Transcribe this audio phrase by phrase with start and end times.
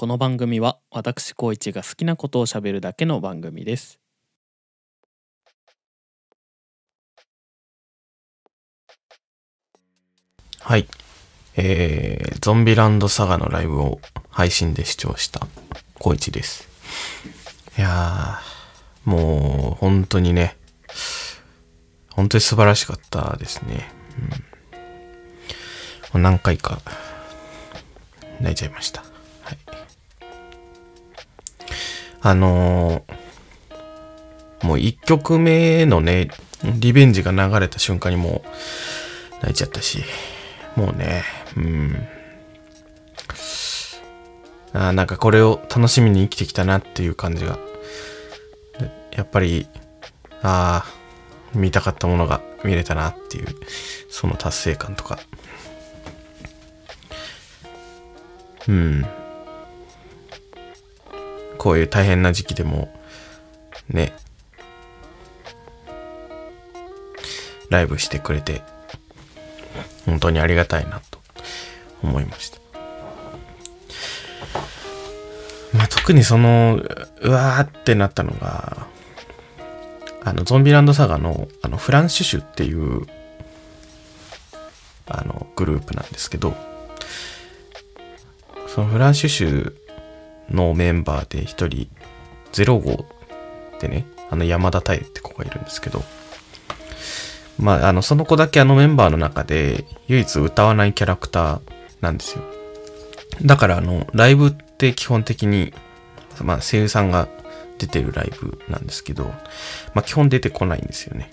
[0.00, 4.00] この番組は私高一が好きなことをしゃべるだけの番組です
[10.58, 10.88] はい。
[11.54, 14.00] えー、ゾンビランドサガのライブを
[14.30, 15.46] 配信で視聴した、
[15.98, 16.66] コイチです。
[17.76, 20.56] いやー、もう、本当にね、
[22.08, 23.92] 本当に素晴らしかったですね。
[24.18, 24.36] うん、も
[26.14, 26.80] う何回か、
[28.40, 29.09] 泣いちゃいました。
[32.22, 36.30] あのー、もう一曲目のね、
[36.78, 38.48] リベンジが流れた瞬間にもう、
[39.40, 40.02] 泣いちゃったし、
[40.76, 41.24] もうね、
[41.56, 42.08] うん。
[44.72, 47.58] あなんかこれを楽しみに生きてきたなっていう感じが。
[49.12, 49.66] やっぱり、
[50.42, 53.46] ああ、見たかったものが見れたなっていう、
[54.08, 55.18] その達成感とか。
[58.68, 59.06] うん。
[61.60, 62.88] こういう大変な時期でも、
[63.90, 64.14] ね、
[67.68, 68.62] ライブしてくれて、
[70.06, 71.18] 本当にありがたいなと
[72.02, 72.58] 思いました。
[75.76, 76.80] まあ、特にその、
[77.20, 78.86] うわーってなったのが、
[80.24, 83.06] あの、ゾンビランドサガの、あの、フランシュシュっていう、
[85.06, 86.54] あの、グループなんですけど、
[88.66, 89.79] そのフランシュシュ
[90.50, 91.88] のメンバーで一人、
[92.52, 93.06] ゼロ号
[93.76, 96.02] ってね、あの山田太夫って子がいるんですけど、
[97.58, 101.60] まあ、あの、その子だけあのメンバーの中で唯一歌わないキャラクター
[102.00, 102.44] なんですよ。
[103.42, 105.72] だからあの、ライブって基本的に、
[106.42, 107.28] まあ、声優さんが
[107.78, 109.24] 出てるライブなんですけど、
[109.94, 111.30] まあ、基本出てこないんですよね。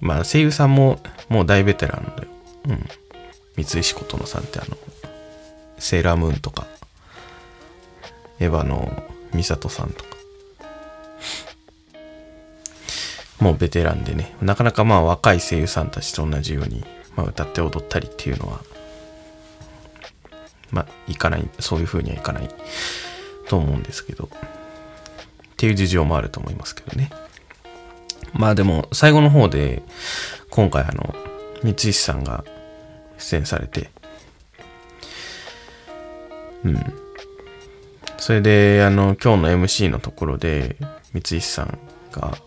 [0.00, 2.28] まあ、声優さんももう大ベテランだよ。
[2.68, 2.86] うん。
[3.56, 4.76] 三石琴乃さんってあの、
[5.78, 6.66] セーラームーンとか、
[8.42, 10.10] エヴァのミサトさんとか、
[13.38, 16.84] もうベテランでね、なかなかまあ若い声優さんたちと同じように、
[17.16, 18.60] まあ、歌って踊ったりっていうのは、
[20.70, 22.48] まあ、いかない、そういう風にはいかない
[23.48, 24.28] と思うんですけど、っ
[25.56, 27.10] ていう事情もあると思いますけどね。
[28.32, 29.82] まあでも、最後の方で、
[30.50, 31.14] 今回あの、
[31.62, 32.44] 三石さんが
[33.18, 33.90] 出演されて、
[36.64, 37.11] うん。
[38.22, 40.76] それで、あの、今日の MC のところで、
[41.12, 41.76] 三石さん
[42.12, 42.38] が、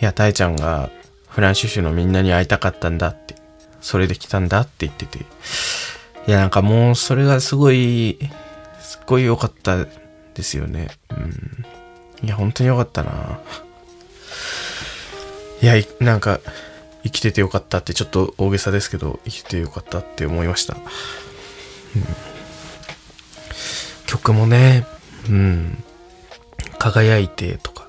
[0.00, 0.88] いや、たえちゃんが
[1.28, 3.34] フランシュシュのみんなに会いたかったんだって、
[3.80, 5.18] それで来たんだって言ってて、
[6.28, 8.20] いや、なんかもうそれがすごい、
[8.78, 9.84] すっごい良かった
[10.34, 10.90] ですよね。
[11.10, 11.64] うん。
[12.24, 13.40] いや、本当に良かったな。
[15.60, 16.38] いや、なんか、
[17.02, 20.76] 生きててよかったってちょっと大げさですけど、生きててよかったって思いました。
[20.76, 22.37] うん
[24.08, 24.86] 曲もね、
[25.28, 25.84] うん、
[26.78, 27.88] 輝いてとか、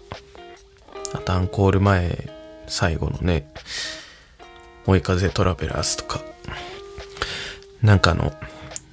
[1.14, 2.30] あとアンコール前、
[2.68, 3.50] 最後のね、
[4.86, 6.22] 追い風トラベラーズとか、
[7.82, 8.34] なんかあの、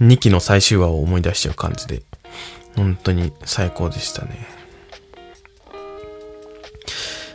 [0.00, 2.03] 2期の最終話を思い出しちゃう感じで、
[2.76, 4.47] 本当に最高でしたね。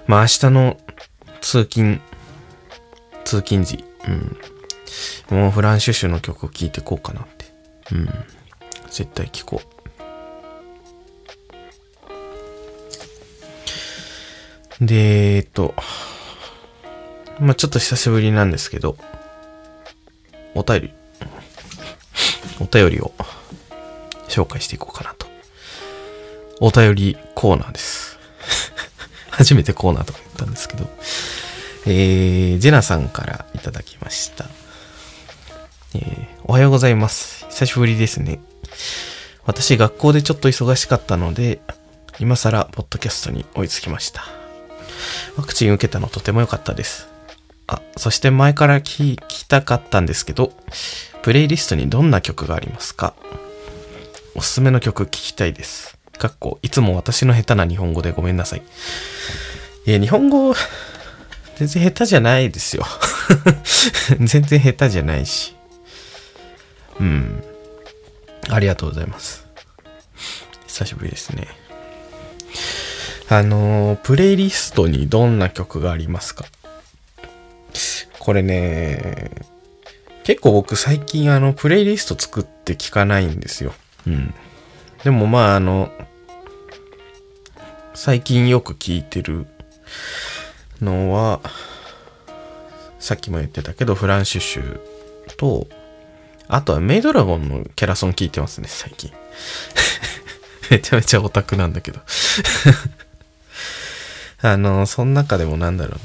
[0.08, 0.78] まあ明日の
[1.42, 2.00] 通勤、
[3.26, 5.38] 通勤時、うん。
[5.38, 7.46] もうフランシュシュの曲を聴いてこうかなって。
[7.92, 8.10] うん。
[8.90, 9.71] 絶対聴こう。
[14.82, 15.76] で、えっと、
[17.40, 18.98] まあちょっと久しぶりなんですけど、
[20.56, 20.94] お便り、
[22.60, 23.14] お便りを
[24.28, 25.28] 紹介していこうかなと。
[26.60, 28.18] お便りコーナーです。
[29.30, 30.90] 初めてコーナーとか言ったんですけど、
[31.86, 34.46] えー、ジェナさんからいただきました。
[35.94, 37.46] えー、おはようございます。
[37.50, 38.40] 久しぶりですね。
[39.46, 41.62] 私、学校でちょっと忙しかったので、
[42.20, 44.41] 今更、ポッドキャストに追いつきました。
[45.38, 47.08] ワクチン受けたのとても良かったです。
[47.68, 50.54] あ、そして前から聞きたかったんですけど、
[51.22, 53.14] プレイリストにどんな曲がありますか？
[54.36, 55.98] おすすめの曲聞きたいです。
[56.18, 58.62] かっこ、いつも私の下手な日本語でごめんなさい。
[59.86, 60.54] いや、日本語、
[61.58, 62.86] 全然下手じゃないですよ。
[64.20, 65.56] 全然下手じゃないし。
[67.00, 67.44] うん。
[68.50, 69.46] ありがとうございます。
[70.68, 71.48] 久しぶりですね。
[73.34, 76.44] あのー、プレイリストにどんな曲がありますか？
[78.20, 79.32] これね、
[80.26, 83.74] 結構僕最近あの、プレイリスト作って聞かないんですよ。
[84.06, 84.34] うん。
[85.06, 85.94] でもまああの、
[87.94, 89.48] 最近よく聞いてる
[90.82, 91.40] のは、
[93.00, 94.82] さっきも言ってたけど、フランシュシュ
[95.38, 95.68] と、
[96.50, 99.10] あとはメイドラゴンのキャラソン聞いてますね、最近。
[100.70, 102.02] めちゃめちゃオタクなんだけど。
[104.42, 105.98] あの、その中でもなんだろ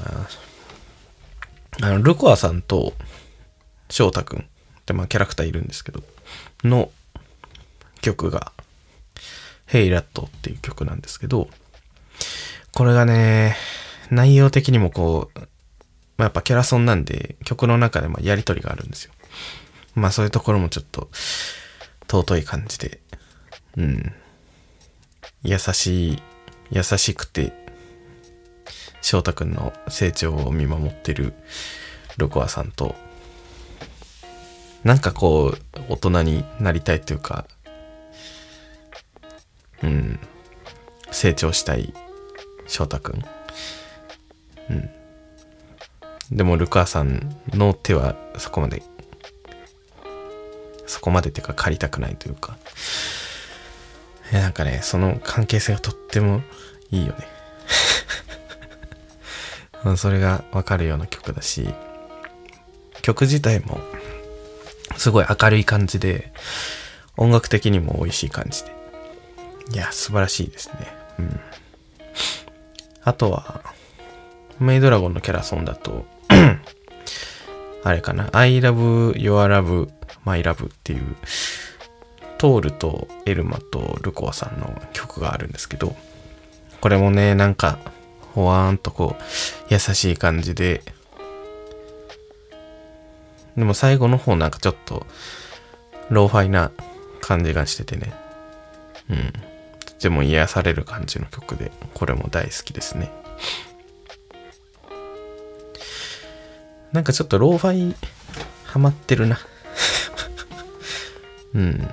[1.81, 1.89] うな。
[1.89, 2.95] あの、ルコアさんと
[3.89, 4.43] 翔太くんっ
[4.85, 6.03] てまあキャラクターいるんですけど、
[6.65, 6.91] の
[8.01, 8.53] 曲が、
[9.69, 11.49] Hey Rat っていう曲なんですけど、
[12.73, 13.57] これがね、
[14.11, 15.47] 内容的にもこう、ま
[16.19, 19.13] あ、やっぱキャラソンなんで曲の中でまあやりとりがあるんですよ。
[19.95, 21.09] まあそういうところもちょっと
[22.09, 23.01] 尊い感じで、
[23.77, 24.13] うん。
[25.43, 26.23] 優しい、
[26.71, 27.53] 優しくて、
[29.07, 31.33] 翔太くんの成長を見守ってる
[32.17, 32.97] ロコアさんと、
[34.83, 37.47] なんかこう、大人になりたいというか、
[39.85, 40.19] うん、
[41.13, 41.95] 成長したい
[42.67, 43.25] 翔太くん。
[44.71, 44.91] うん。
[46.33, 48.83] でも、ルカーさんの手はそこまで、
[50.89, 52.59] そこまでてか借りたくないというか、
[54.33, 56.43] えなんかね、その関係性がとっても
[56.91, 57.36] いいよね。
[59.95, 61.69] それがわかるような曲だし、
[63.03, 63.79] 曲自体も
[64.97, 66.33] すごい明るい感じで、
[67.17, 68.75] 音楽的にも美味しい感じで。
[69.73, 70.75] いや、素晴らしいですね。
[71.19, 71.41] うん。
[73.05, 73.63] あとは、
[74.59, 76.07] メイドラゴンのキャラソンだと
[77.87, 79.89] あれかな、I love your love,
[80.25, 81.03] my love っていう、
[82.37, 85.95] トールとエルマとルコアさんの曲があるんですけど、
[86.81, 87.79] これもね、なんか、
[88.37, 89.23] ほわーんとこう、
[89.73, 90.83] 優しい感じで、
[93.57, 95.07] でも最後の方なんかちょっと、
[96.11, 96.71] ローファイな
[97.23, 98.13] 感じがしててね。
[99.09, 99.33] うん。
[99.87, 103.11] とても癒される感じの曲で、これも大好きですね。
[106.93, 107.97] なんかちょっとローファイ
[108.65, 109.39] ハマってるな
[111.57, 111.91] うん。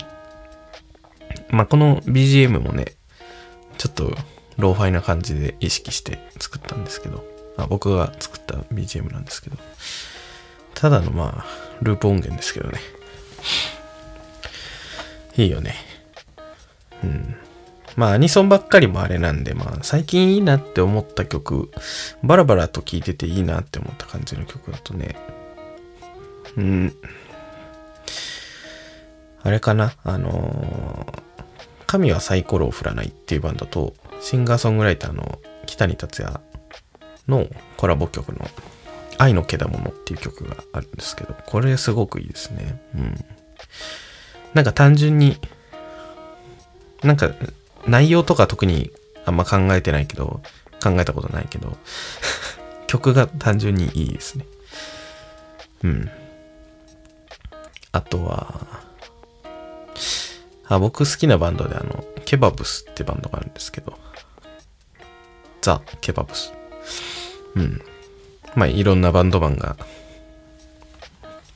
[1.51, 2.97] まあ、この BGM もね、
[3.77, 4.13] ちょっと
[4.57, 7.25] ローファイな感じで意識して作ったんですけど、
[7.57, 9.57] あ僕が作った BGM なんですけど、
[10.73, 11.45] ただのまあ、
[11.81, 12.79] ループ音源ですけどね。
[15.35, 15.75] いいよね。
[17.03, 17.35] うん。
[17.95, 21.71] まあ、アニソンばっかりもあれなんで、まあ、最近いいなって思った曲、
[22.23, 25.15] バラバラと聴いてていいなって思った感じの曲だとね、
[26.55, 26.95] うん。
[29.43, 29.93] あれかな？
[30.03, 31.22] あのー、
[31.93, 35.37] 神はサイコロを振らないっていうバンドと、シンガーソングライターの
[35.67, 36.39] 北に達也
[37.27, 37.45] の
[37.77, 38.47] コラボ曲の
[39.19, 42.81] 愛のけだものっていう曲があるんですけど、これすごくいいですね。
[42.95, 43.25] うん。
[44.55, 45.37] なんか単純に、
[47.03, 47.29] なんか
[47.85, 48.89] 内容とか特に
[49.25, 50.41] あんま考えてないけど、
[50.83, 51.77] 考えたことないけど、
[52.87, 54.47] 曲が単純にいいですね。
[55.83, 56.09] うん。
[57.91, 58.82] あとは、
[60.67, 63.97] あ、僕好きなバンドであの、ケバブスってバンドがあるんですけど、
[65.61, 66.53] ザ・ケバブス。
[67.55, 67.81] うん。
[68.55, 69.75] まあ、いろんなバンドマンが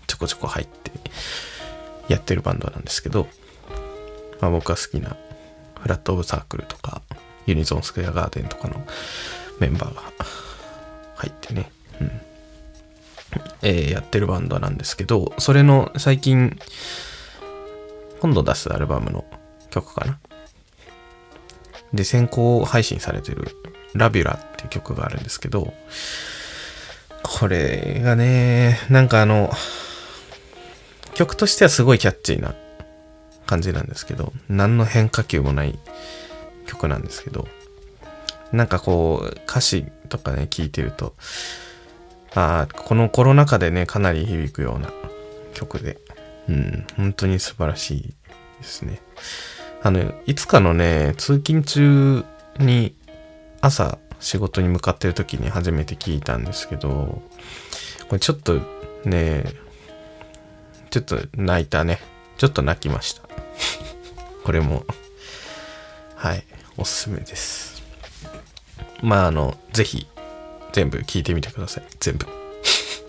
[0.08, 0.92] ちょこちょこ入って
[2.08, 3.28] やってるバンドなんですけど、
[4.40, 5.16] まあ、僕が好きな
[5.80, 7.02] フラットオブサークルとか
[7.46, 8.86] ユニゾンスクエアガーデンとかの
[9.60, 10.02] メンバーが
[11.16, 11.72] 入ってね、
[12.02, 12.12] うん
[13.62, 16.58] えー、やってるバンドなんですけど、それの最近
[18.20, 19.26] 今度出すアルバムの
[19.70, 20.20] 曲かな。
[21.94, 23.48] で、先行配信されてる
[23.94, 25.74] ラビュラっていう曲があるんですけど、
[27.24, 29.52] これがね、なんかあの、
[31.14, 32.54] 曲としてはすごいキャッチーな
[33.46, 35.80] 感じなんですけど、何の変化球もない
[36.68, 37.48] 曲なんですけど、
[38.52, 41.16] なんかこう、歌詞とかね、聞いてると、
[42.36, 44.92] ああ、このコロナ禍でね、かなり響くような
[45.54, 45.98] 曲で、
[46.50, 48.14] うん、本当に素晴らしい
[48.60, 49.02] ですね。
[49.84, 52.24] あの、いつかのね、通勤中
[52.60, 52.96] に
[53.62, 57.22] 朝仕事に向かってる時に初めて聞いたんですけど、
[58.08, 58.62] これちょっと
[59.06, 59.44] ね、
[60.90, 62.00] ちょっと泣いたね。
[62.38, 63.24] ちょっと泣きました。
[64.44, 64.86] これも、
[66.16, 66.44] はい、
[66.78, 67.84] おすすめです。
[69.02, 70.08] まあ、あの、ぜひ、
[70.74, 71.84] 全部聞いてみてください。
[72.00, 72.26] 全部。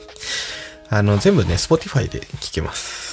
[0.90, 3.07] あの、全部ね、Spotify で聞けます。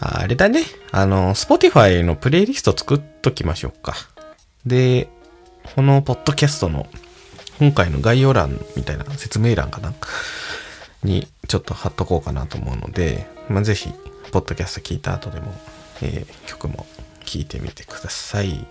[0.00, 0.62] あれだね。
[0.92, 3.94] あの、Spotify のプレイリスト作っときましょうか。
[4.64, 5.08] で、
[5.74, 6.86] このポッドキャストの
[7.58, 9.92] 今回の概要欄みたいな説明欄かな？
[11.02, 13.90] にちょっと貼っとこうかなと思うので、まあ、ぜひ、
[14.32, 15.52] ポッドキャスト聞いた後でも、
[16.02, 16.86] えー、曲も
[17.24, 18.66] 聴いてみてください。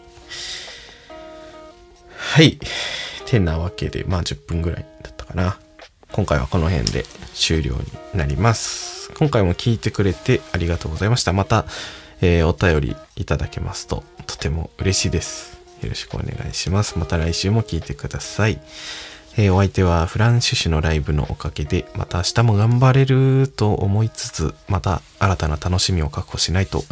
[2.18, 2.60] はい。
[3.26, 5.60] てなわけで、まあ10分ぐらいだったかな。
[6.12, 7.04] 今回はこの辺で
[7.34, 8.97] 終了になります。
[9.16, 11.34] 今回も聞いてくれてありがとうございました。
[11.34, 11.66] また、
[12.22, 15.58] えー、お便りいただけますととても嬉しいです。
[15.82, 16.98] よろしくお願いします。
[16.98, 18.60] また来週も聞いてください。
[19.38, 26.84] えーお相手はフランシュシュのライブのおかげで、また明日も頑張れると思いつつ、また新たな楽しみを確保しないと、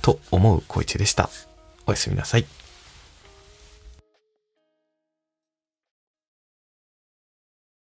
[0.00, 1.28] と思う小一でした。
[1.86, 2.57] おやすみなさい。